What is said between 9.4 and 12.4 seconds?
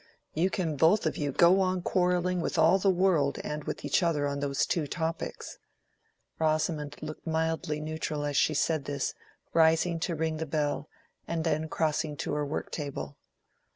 rising to ring the bell, and then crossing to